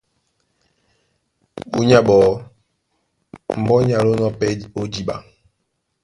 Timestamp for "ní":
3.85-3.93